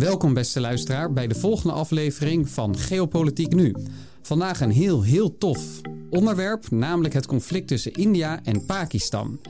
[0.00, 3.74] Welkom beste luisteraar bij de volgende aflevering van Geopolitiek Nu.
[4.22, 5.80] Vandaag een heel, heel tof
[6.10, 9.40] onderwerp, namelijk het conflict tussen India en Pakistan.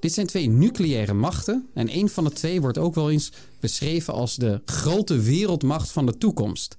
[0.00, 4.14] Dit zijn twee nucleaire machten en een van de twee wordt ook wel eens beschreven
[4.14, 6.76] als de grote wereldmacht van de toekomst.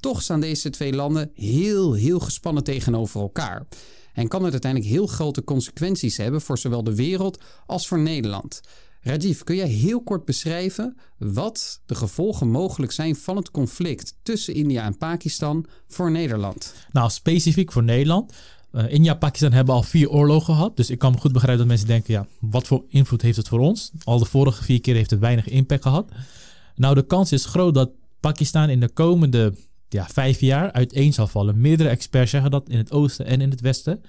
[0.00, 3.66] Toch staan deze twee landen heel, heel gespannen tegenover elkaar.
[4.12, 8.60] En kan het uiteindelijk heel grote consequenties hebben voor zowel de wereld als voor Nederland.
[9.04, 14.54] Rajiv, kun jij heel kort beschrijven wat de gevolgen mogelijk zijn van het conflict tussen
[14.54, 16.74] India en Pakistan voor Nederland?
[16.92, 18.32] Nou, specifiek voor Nederland.
[18.72, 20.76] Uh, India en Pakistan hebben al vier oorlogen gehad.
[20.76, 23.48] Dus ik kan me goed begrijpen dat mensen denken, ja, wat voor invloed heeft het
[23.48, 23.90] voor ons?
[24.04, 26.10] Al de vorige vier keer heeft het weinig impact gehad.
[26.76, 27.90] Nou, de kans is groot dat
[28.20, 29.54] Pakistan in de komende
[29.88, 31.60] ja, vijf jaar uiteen zal vallen.
[31.60, 34.02] Meerdere experts zeggen dat in het oosten en in het westen.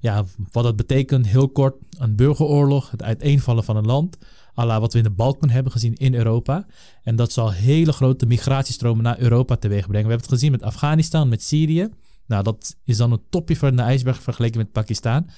[0.00, 4.18] Ja, wat dat betekent, heel kort, een burgeroorlog, het uiteenvallen van een land.
[4.58, 6.66] Alla wat we in de Balkan hebben gezien in Europa.
[7.02, 10.06] En dat zal hele grote migratiestromen naar Europa teweeg brengen.
[10.06, 11.88] We hebben het gezien met Afghanistan, met Syrië.
[12.26, 15.30] Nou, dat is dan een topje van de ijsberg vergeleken met Pakistan.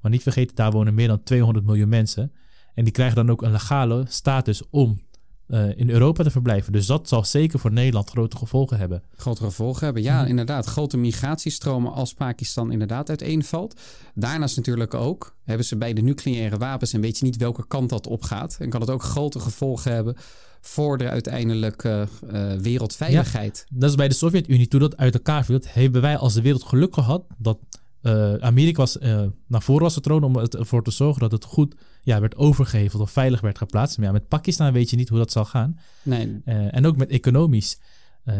[0.00, 2.32] Maar niet vergeten, daar wonen meer dan 200 miljoen mensen.
[2.74, 5.00] En die krijgen dan ook een legale status om
[5.48, 6.72] uh, in Europa te verblijven.
[6.72, 9.02] Dus dat zal zeker voor Nederland grote gevolgen hebben.
[9.16, 10.28] Grote gevolgen hebben, ja, mhm.
[10.28, 10.66] inderdaad.
[10.66, 13.80] Grote migratiestromen als Pakistan inderdaad uiteenvalt.
[14.14, 17.90] Daarnaast natuurlijk ook hebben ze bij de nucleaire wapens en weet je niet welke kant
[17.90, 18.56] dat opgaat.
[18.60, 20.16] En kan het ook grote gevolgen hebben
[20.60, 23.66] voor de uiteindelijke uh, wereldveiligheid.
[23.68, 26.42] Ja, dat is bij de Sovjet-Unie, toen dat uit elkaar viel, hebben wij als de
[26.42, 27.58] wereld geluk gehad dat
[28.02, 28.98] uh, Amerika was,
[29.46, 31.74] naar voren was getroond om ervoor te zorgen dat het goed
[32.08, 33.98] ja, werd overgeheveld of veilig werd geplaatst.
[33.98, 35.78] Maar ja, met Pakistan weet je niet hoe dat zal gaan.
[36.02, 36.40] Nee.
[36.44, 37.80] Uh, en ook met economisch.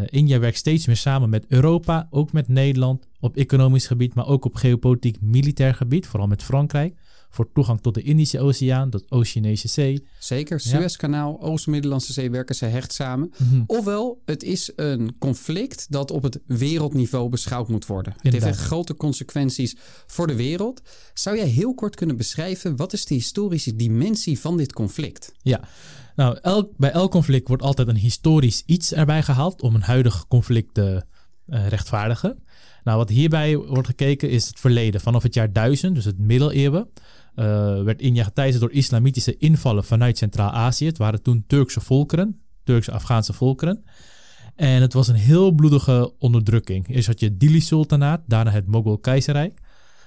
[0.07, 4.45] India werkt steeds meer samen met Europa, ook met Nederland op economisch gebied, maar ook
[4.45, 6.95] op geopolitiek militair gebied, vooral met Frankrijk
[7.31, 10.07] voor toegang tot de Indische Oceaan, de Oceanische Zee.
[10.19, 13.31] Zeker, Suezkanaal, Oost-Middellandse Zee werken ze hecht samen.
[13.37, 13.63] Mhm.
[13.67, 18.15] Ofwel, het is een conflict dat op het wereldniveau beschouwd moet worden.
[18.19, 20.83] Het heeft echt grote consequenties voor de wereld.
[21.15, 25.33] Zou jij heel kort kunnen beschrijven, wat is de historische dimensie van dit conflict?
[25.43, 25.61] Ja,
[26.17, 30.27] nou, elk, bij elk conflict wordt altijd een historisch iets erbij gehaald om een huidig
[30.29, 31.01] conflict te uh,
[31.49, 32.43] rechtvaardigen.
[32.85, 35.01] Nou, wat hierbij wordt gekeken is het verleden.
[35.01, 36.89] Vanaf het jaar 1000, dus het middeleeuwen,
[37.35, 37.45] uh,
[37.83, 40.87] werd India geteisterd door islamitische invallen vanuit Centraal-Azië.
[40.87, 43.85] Het waren toen Turkse volkeren, Turkse Afghaanse volkeren.
[44.55, 46.89] En het was een heel bloedige onderdrukking.
[46.89, 49.61] Eerst had je het Dili-sultanaat, daarna het Mogol-keizerrijk.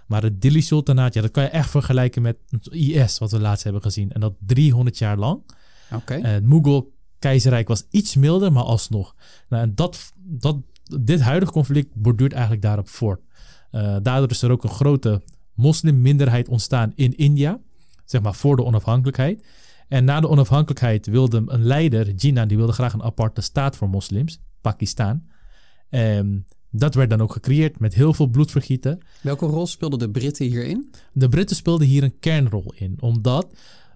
[0.07, 3.63] Maar het Dili-sultanaat, ja, dat kan je echt vergelijken met het IS, wat we laatst
[3.63, 4.11] hebben gezien.
[4.11, 5.41] En dat 300 jaar lang.
[5.93, 6.13] Oké.
[6.13, 9.15] Het Mogol-keizerrijk was iets milder, maar alsnog.
[9.49, 10.55] Nou, en dat, dat,
[11.01, 13.21] dit huidige conflict borduurt eigenlijk daarop voort.
[13.71, 15.21] Uh, daardoor is er ook een grote
[15.53, 17.59] moslimminderheid ontstaan in India,
[18.05, 19.45] zeg maar voor de onafhankelijkheid.
[19.87, 23.89] En na de onafhankelijkheid wilde een leider, Jinnah, die wilde graag een aparte staat voor
[23.89, 25.23] moslims, Pakistan.
[25.89, 28.99] En dat werd dan ook gecreëerd met heel veel bloedvergieten.
[29.21, 30.93] Welke rol speelden de Britten hierin?
[31.13, 33.47] De Britten speelden hier een kernrol in, omdat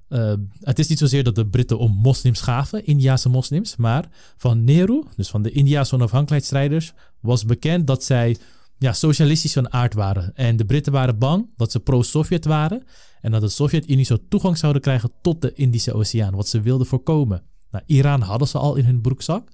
[0.10, 4.64] uh, het is niet zozeer dat de Britten om moslims gaven, Indiase moslims, maar van
[4.64, 8.38] Nehru, dus van de Indiase onafhankelijkheidsstrijders, was bekend dat zij
[8.78, 10.36] ja, socialistisch van aard waren.
[10.36, 12.84] En de Britten waren bang dat ze pro-Sovjet waren
[13.22, 16.88] en dat de Sovjet-Unie zo toegang zouden krijgen tot de Indische Oceaan, wat ze wilden
[16.88, 17.44] voorkomen.
[17.72, 19.50] Nou, Iran hadden ze al in hun broekzak.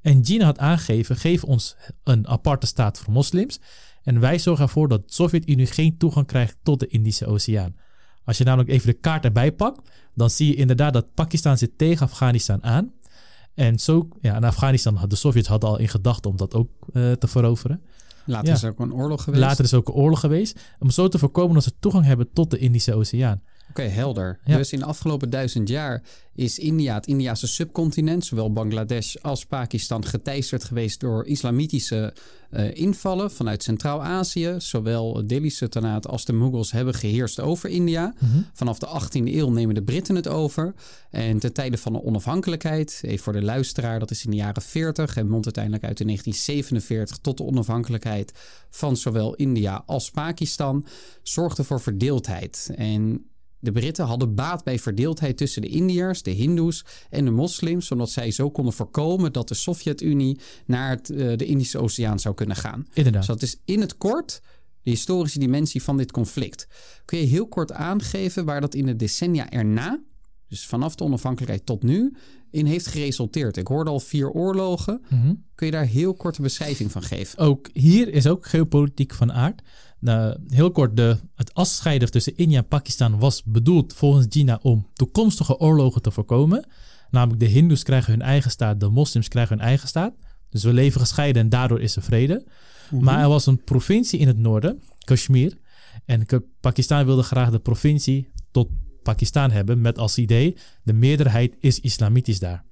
[0.00, 3.60] En China had aangegeven, geef ons een aparte staat voor moslims
[4.02, 7.74] en wij zorgen ervoor dat de Sovjet-Unie geen toegang krijgt tot de Indische Oceaan.
[8.24, 11.78] Als je namelijk even de kaart erbij pakt, dan zie je inderdaad dat Pakistan zit
[11.78, 12.92] tegen Afghanistan aan.
[13.54, 17.12] En zo, ja, en Afghanistan, de Sovjets hadden al in gedachten om dat ook uh,
[17.12, 17.82] te veroveren.
[18.24, 19.42] Later is er ook een oorlog geweest.
[19.42, 20.60] Later is ook een oorlog geweest.
[20.78, 23.42] Om zo te voorkomen dat ze toegang hebben tot de Indische Oceaan.
[23.70, 24.38] Oké, helder.
[24.44, 26.02] Dus in de afgelopen duizend jaar
[26.34, 32.14] is India, het Indiase subcontinent, zowel Bangladesh als Pakistan, geteisterd geweest door islamitische
[32.50, 34.54] uh, invallen vanuit Centraal-Azië.
[34.58, 38.14] Zowel Delhi Sultanaat als de Mughals hebben geheerst over India.
[38.18, 38.40] Mhm.
[38.52, 40.74] Vanaf de 18e eeuw nemen de Britten het over.
[41.10, 44.62] En ten tijde van de onafhankelijkheid, even voor de luisteraar, dat is in de jaren
[44.62, 48.32] 40 en mondt uiteindelijk uit in 1947 tot de onafhankelijkheid
[48.70, 50.86] van zowel India als Pakistan,
[51.22, 52.70] zorgde voor verdeeldheid.
[52.76, 53.24] En
[53.60, 58.10] de Britten hadden baat bij verdeeldheid tussen de Indiërs, de Hindoes en de moslims, omdat
[58.10, 62.56] zij zo konden voorkomen dat de Sovjet-Unie naar het, uh, de Indische Oceaan zou kunnen
[62.56, 62.86] gaan.
[62.92, 63.26] Inderdaad.
[63.26, 64.40] Dus dat is in het kort
[64.82, 66.66] de historische dimensie van dit conflict.
[67.04, 70.00] Kun je heel kort aangeven waar dat in de decennia erna,
[70.50, 72.16] dus vanaf de onafhankelijkheid tot nu,
[72.50, 73.56] in heeft geresulteerd?
[73.56, 75.02] Ik hoorde al vier oorlogen.
[75.08, 75.34] Mhm.
[75.54, 77.38] Kun je daar heel korte beschrijving van geven?
[77.38, 79.62] Ook hier is ook geopolitiek van aard.
[79.98, 84.86] Nou, heel kort, de, het afscheiden tussen India en Pakistan was bedoeld volgens China om
[84.92, 86.66] toekomstige oorlogen te voorkomen.
[87.10, 90.14] Namelijk de Hindoes krijgen hun eigen staat, de moslims krijgen hun eigen staat.
[90.48, 92.46] Dus we leven gescheiden en daardoor is er vrede.
[92.90, 93.04] Mhm.
[93.04, 95.58] Maar er was een provincie in het noorden, Kashmir.
[96.04, 96.26] En
[96.60, 98.68] Pakistan wilde graag de provincie tot
[99.02, 102.64] Pakistan hebben met als idee de meerderheid is islamitisch daar.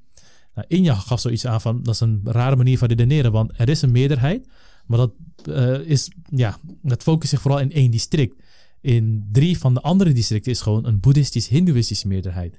[0.55, 3.69] Nou, India gaf zoiets aan van dat is een rare manier van redeneren, want er
[3.69, 4.49] is een meerderheid,
[4.87, 5.13] maar dat
[5.49, 8.35] uh, is ja, dat focust zich vooral in één district.
[8.81, 12.59] In drie van de andere districten is gewoon een boeddhistisch-hindoeïstische meerderheid.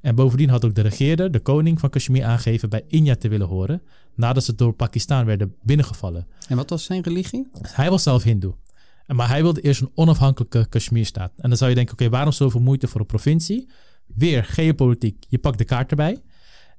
[0.00, 3.46] En bovendien had ook de regeerder, de koning van Kashmir, aangegeven bij India te willen
[3.46, 3.82] horen,
[4.14, 6.26] nadat ze door Pakistan werden binnengevallen.
[6.48, 7.48] En wat was zijn religie?
[7.62, 8.54] Hij was zelf hindoe.
[9.06, 11.32] Maar hij wilde eerst een onafhankelijke Kashmir-staat.
[11.36, 13.68] En dan zou je denken, oké, waarom zoveel moeite voor een provincie?
[14.06, 16.22] Weer geopolitiek, je pakt de kaart erbij.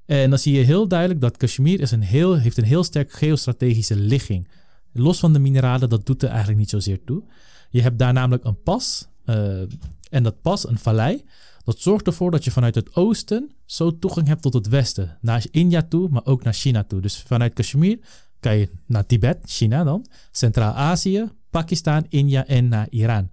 [0.06, 3.12] En dan zie je heel duidelijk dat Kashmir is een heel, heeft een heel sterk
[3.12, 4.48] geostrategische ligging.
[4.94, 7.24] Los van de mineralen, dat doet er eigenlijk niet zozeer toe.
[7.70, 9.08] Je hebt daar namelijk een pas.
[9.26, 9.62] Uh,
[10.10, 11.24] en dat pas, een vallei,
[11.64, 15.18] dat zorgt ervoor dat je vanuit het oosten zo toegang hebt tot het westen.
[15.22, 17.02] Naar India toe, maar ook naar China toe.
[17.02, 18.00] Dus vanuit Kashmir
[18.40, 23.30] kan je naar Tibet, China dan, Centraal-Azië, Pakistan, India en naar Iran.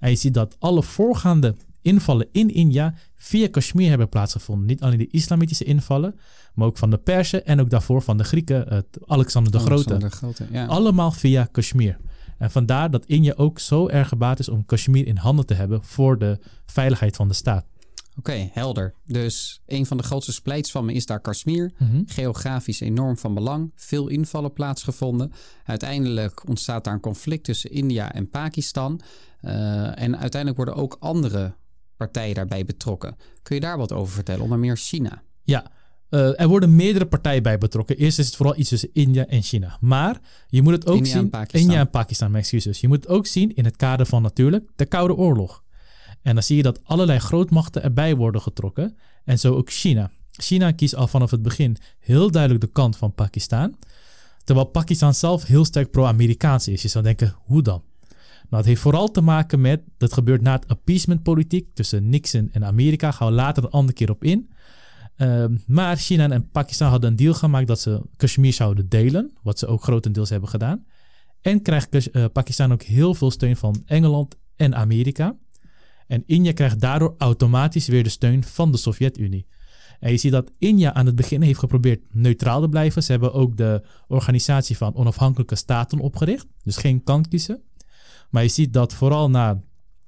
[0.00, 4.66] En je ziet dat alle voorgaande invallen in India via Kashmir hebben plaatsgevonden.
[4.66, 6.14] Niet alleen de islamitische invallen,
[6.54, 9.96] maar ook van de Persen en ook daarvoor van de Grieken, Alexander de Grote.
[9.96, 10.66] de Grote ja.
[10.66, 11.96] Allemaal via Kashmir.
[12.38, 15.84] En vandaar dat India ook zo erg gebaat is om Kashmir in handen te hebben
[15.84, 17.64] voor de veiligheid van de staat.
[18.18, 18.94] Oké, helder.
[19.04, 21.72] Dus een van de grootste splijtswammen is daar Kashmir.
[21.78, 22.02] Mhm.
[22.06, 23.72] Geografisch enorm van belang.
[23.76, 25.32] Veel invallen plaatsgevonden.
[25.64, 29.00] Uiteindelijk ontstaat daar een conflict tussen India en Pakistan.
[29.42, 31.54] Uh, en uiteindelijk worden ook andere
[31.96, 33.16] partijen daarbij betrokken.
[33.42, 34.42] Kun je daar wat over vertellen?
[34.42, 35.22] Onder meer China.
[35.42, 35.70] Ja,
[36.10, 37.96] uh, er worden meerdere partijen bij betrokken.
[37.96, 39.76] Eerst is het vooral iets tussen India en China.
[39.80, 41.22] Maar je moet het ook India zien.
[41.22, 41.60] En Pakistan.
[41.60, 42.80] India en Pakistan, mijn excuses.
[42.80, 45.62] Je moet het ook zien in het kader van natuurlijk de Koude Oorlog.
[46.22, 48.96] En dan zie je dat allerlei grootmachten erbij worden getrokken.
[49.24, 50.10] En zo ook China.
[50.30, 53.76] China kiest al vanaf het begin heel duidelijk de kant van Pakistan.
[54.44, 56.82] Terwijl Pakistan zelf heel sterk pro-Amerikaans is.
[56.82, 57.82] Je zou denken, hoe dan?
[58.50, 62.48] Nou, het heeft vooral te maken met, dat gebeurt na het appeasement politiek tussen Nixon
[62.52, 63.10] en Amerika.
[63.10, 64.50] Gaan we later een andere keer op in.
[65.16, 69.32] Ehm, maar China en Pakistan hadden een deal gemaakt dat ze Kashmir zouden delen.
[69.42, 70.84] Wat ze ook grotendeels hebben gedaan.
[71.40, 75.36] En krijgt uh, Pakistan ook heel veel steun van Engeland en Amerika.
[76.08, 79.46] En India krijgt daardoor automatisch weer de steun van de Sovjet-Unie.
[80.00, 83.02] En je ziet dat India aan het begin heeft geprobeerd neutraal te blijven.
[83.02, 86.46] Ze hebben ook de organisatie van onafhankelijke staten opgericht.
[86.62, 87.62] Dus geen kant kiezen.
[88.30, 89.62] Maar je ziet dat vooral na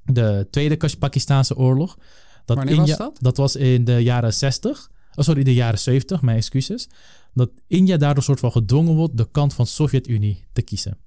[0.04, 1.98] de Tweede Pakistaanse oorlog.
[2.44, 3.18] Dat Wanneer India, was dat?
[3.20, 4.90] Dat was in de jaren 60.
[5.14, 6.88] Oh, sorry, de jaren 70, mijn excuses.
[7.34, 10.98] Dat India daardoor soort van gedwongen wordt de kant van Sovjet-Unie te kiezen.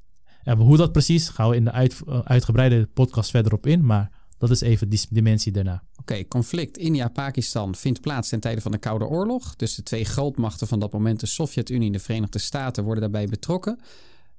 [0.43, 3.85] En hoe dat precies, gaan we in de uit, uh, uitgebreide podcast verder op in.
[3.85, 4.11] Maar
[4.47, 5.83] dat is even die dimensie daarna.
[5.99, 9.55] Oké, conflict India-Pakistan vindt plaats ten tijde van de Koude Oorlog.
[9.55, 13.27] Dus de twee grootmachten van dat moment, de Sovjet-Unie en de Verenigde Staten, worden daarbij
[13.27, 13.79] betrokken.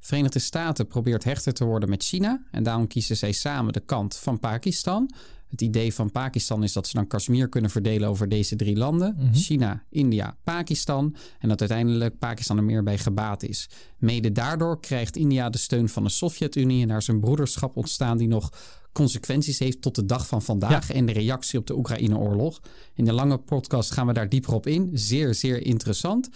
[0.00, 4.16] Verenigde Staten probeert hechter te worden met China en daarom kiezen zij samen de kant
[4.16, 5.10] van Pakistan.
[5.48, 9.16] Het idee van Pakistan is dat ze dan Kashmir kunnen verdelen over deze drie landen:
[9.18, 9.34] mhm.
[9.34, 11.16] China, India, Pakistan.
[11.38, 13.68] En dat uiteindelijk Pakistan er meer bij gebaat is.
[13.98, 18.18] Mede daardoor krijgt India de steun van de Sovjet-Unie en daar is een broederschap ontstaan
[18.18, 18.50] die nog
[18.94, 22.60] consequenties heeft tot de dag van vandaag en de reactie op de Oekraïne-oorlog.
[22.94, 24.90] In de lange podcast gaan we daar dieper op in.
[24.92, 26.28] Zeer, zeer interessant.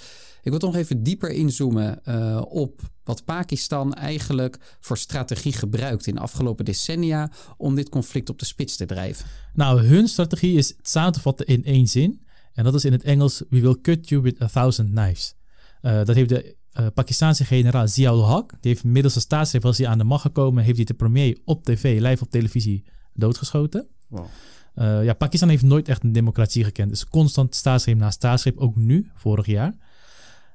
[0.42, 6.06] Ik wil toch nog even dieper inzoomen uh, op wat Pakistan eigenlijk voor strategie gebruikt
[6.06, 9.26] in de afgelopen decennia om dit conflict op de spits te drijven.
[9.54, 12.26] Nou, hun strategie is samen te vatten in één zin.
[12.52, 15.34] En dat is in het Engels: We will cut you with a thousand knives.
[15.82, 19.78] Uh, dat heeft de uh, Pakistanse generaal Ziaul Haq, die heeft middels een staatsgreep, als
[19.78, 23.86] hij aan de macht gekomen, heeft hij de premier op tv, live op televisie, doodgeschoten.
[24.08, 24.26] Wow.
[24.74, 26.90] Uh, ja, Pakistan heeft nooit echt een democratie gekend.
[26.90, 29.74] Dus constant staatsgreep na staatsgreep, ook nu, vorig jaar.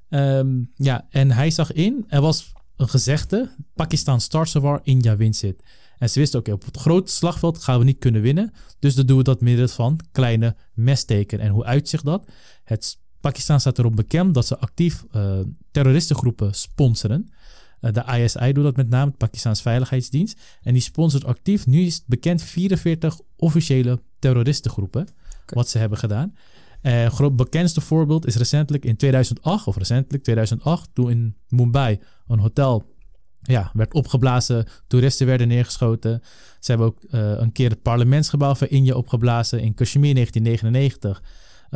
[0.10, 5.44] Um, ja, en hij zag in, er was een gezegde, Pakistan starts war, India wins
[5.44, 5.64] it.
[5.98, 8.54] En ze wisten, oké, okay, op het grote slagveld gaan we niet kunnen winnen.
[8.80, 11.40] Dus dan doen we dat middels van kleine messteken.
[11.40, 12.26] En hoe uitzicht dat?
[12.64, 15.40] Het Pakistan staat erom bekend dat ze actief uh,
[15.72, 17.30] terroristengroepen sponsoren.
[17.82, 20.40] Uh, de ISI doet dat met name, het Pakistaans Veiligheidsdienst.
[20.62, 25.08] En die sponsort actief, nu is het bekend, 44 officiële terroristengroepen.
[25.46, 26.36] Wat ze hebben gedaan.
[26.82, 32.40] Uh, het bekendste voorbeeld is recentelijk in 2008, of recentelijk 2008, toen in Mumbai een
[32.40, 32.92] hotel
[33.42, 36.22] ja, werd opgeblazen, toeristen werden neergeschoten.
[36.60, 41.22] Ze hebben ook een keer het parlementsgebouw van India opgeblazen in Kashmir 1999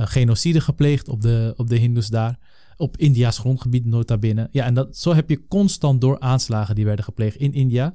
[0.06, 2.40] genocide gepleegd op de, op de Hindoes daar.
[2.78, 4.50] Op India's grondgebied, nota binnen.
[4.52, 7.94] Ja, en dat, zo heb je constant door aanslagen die werden gepleegd in India.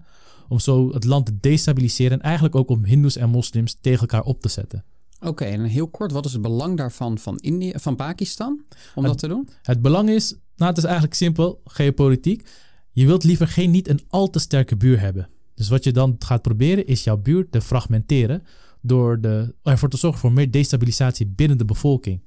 [0.48, 2.12] Om zo het land te destabiliseren.
[2.12, 4.84] En eigenlijk ook om Hindoes en moslims tegen elkaar op te zetten.
[5.20, 9.18] Oké, en heel kort, wat is het belang daarvan van, India, van Pakistan om dat
[9.18, 9.48] te doen?
[9.62, 12.48] Het belang is, nou het is eigenlijk simpel, geopolitiek.
[12.92, 15.28] Je wilt liever geen niet een al te sterke buur hebben.
[15.54, 18.42] Dus wat je dan gaat proberen is jouw buurt te fragmenteren
[18.82, 22.22] door de, ervoor te zorgen voor meer destabilisatie binnen de bevolking.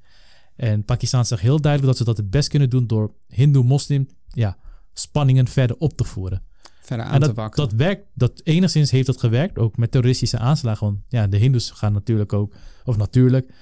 [0.56, 4.56] En Pakistan zegt heel duidelijk dat ze dat het best kunnen doen door Hindoe-moslim ja,
[4.92, 6.42] spanningen verder op te voeren.
[6.80, 7.68] Verder aan dat, te wakkeren.
[7.68, 10.86] Dat werkt, dat enigszins heeft dat gewerkt, ook met terroristische aanslagen.
[10.86, 13.52] Want ja, de Hindoes gaan natuurlijk ook, of natuurlijk,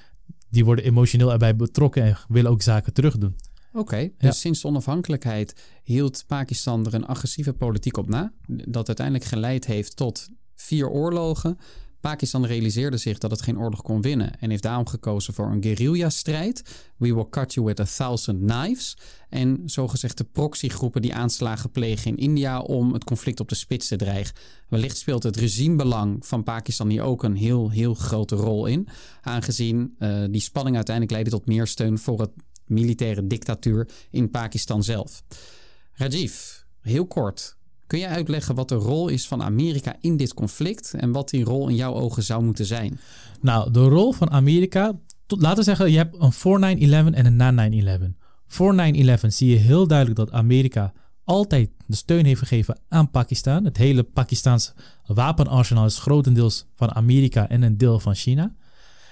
[0.50, 3.36] die worden emotioneel erbij betrokken en willen ook zaken terugdoen.
[3.72, 4.30] Oké, dus ja.
[4.30, 8.32] sinds de onafhankelijkheid hield Pakistan er een agressieve politiek op na.
[8.46, 11.58] Dat uiteindelijk geleid heeft tot vier oorlogen.
[12.11, 15.62] Pakistan realiseerde zich dat het geen oorlog kon winnen en heeft daarom gekozen voor een
[15.62, 16.62] guerrilla-strijd.
[16.96, 18.96] We will cut you with a thousand knives.
[19.28, 23.96] En zogezegde proxygroepen die aanslagen plegen in India om het conflict op de spits te
[23.96, 24.34] dreigen.
[24.68, 28.88] Wellicht speelt het regimebelang van Pakistan hier ook een heel, heel grote rol in.
[29.20, 32.30] Aangezien uh, die spanning uiteindelijk leidde tot meer steun voor het
[32.66, 35.23] militaire dictatuur in Pakistan zelf.
[35.92, 36.34] Rajiv,
[36.80, 37.56] heel kort.
[37.86, 41.44] Kun je uitleggen wat de rol is van Amerika in dit conflict en wat die
[41.44, 42.98] rol in jouw ogen zou moeten zijn?
[43.40, 44.92] Nou, de rol van Amerika,
[45.26, 48.02] laten we zeggen, je hebt een voor 9-11 en een na 9-11.
[48.46, 50.92] Voor 9-11 zie je heel duidelijk dat Amerika
[51.24, 53.64] altijd de steun heeft gegeven aan Pakistan.
[53.64, 54.72] Het hele Pakistaans
[55.06, 58.54] wapenarsenaal is grotendeels van Amerika en een deel van China.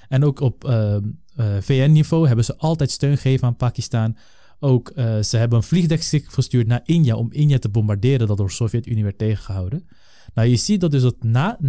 [0.09, 0.97] En ook op uh,
[1.37, 4.17] uh, VN-niveau hebben ze altijd steun gegeven aan Pakistan.
[4.65, 8.47] Ook uh, ze hebben een vliegdekschip verstuurd naar India om India te bombarderen dat door
[8.47, 9.89] de Sovjet-Unie werd tegengehouden.
[10.35, 11.67] Nou, je ziet dat dus dat na 9-11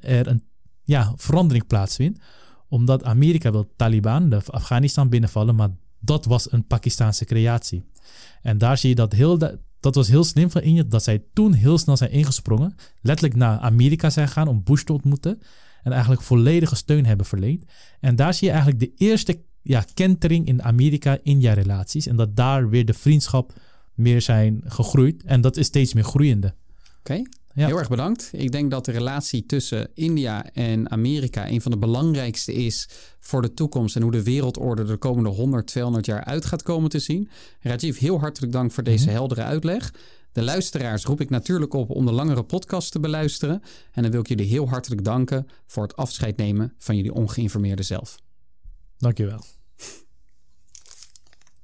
[0.00, 0.42] er een
[0.84, 2.20] ja, verandering plaatsvindt.
[2.68, 5.68] Omdat Amerika wil Taliban, de Afghanistan binnenvallen, maar
[6.00, 7.84] dat was een Pakistaanse creatie.
[8.42, 9.38] En daar zie je dat heel,
[9.80, 12.74] dat was heel slim van India, dat zij toen heel snel zijn ingesprongen.
[13.00, 15.42] Letterlijk naar Amerika zijn gegaan om Bush te ontmoeten.
[15.82, 17.64] En eigenlijk volledige steun hebben verleend.
[18.00, 22.06] En daar zie je eigenlijk de eerste ja, kentering in Amerika-India-relaties.
[22.06, 23.52] En dat daar weer de vriendschap
[23.94, 25.22] meer zijn gegroeid.
[25.24, 26.54] En dat is steeds meer groeiende.
[26.98, 27.22] Oké,
[27.54, 27.66] ja.
[27.66, 28.30] heel erg bedankt.
[28.32, 32.88] Ik denk dat de relatie tussen India en Amerika een van de belangrijkste is
[33.20, 36.90] voor de toekomst en hoe de wereldorde de komende 100, 200 jaar uit gaat komen
[36.90, 37.28] te zien.
[37.60, 39.14] Rajiv, heel hartelijk dank voor deze mhm.
[39.14, 39.92] heldere uitleg.
[40.32, 43.62] De luisteraars roep ik natuurlijk op om de langere podcast te beluisteren.
[43.92, 47.82] En dan wil ik jullie heel hartelijk danken voor het afscheid nemen van jullie ongeïnformeerde
[47.82, 48.16] zelf.
[48.98, 49.40] Dankjewel.